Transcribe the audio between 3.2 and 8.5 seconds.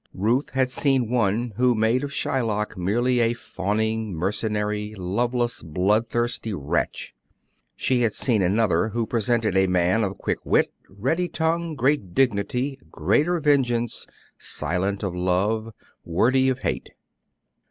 fawning, mercenary, loveless, blood thirsty wretch. She had seen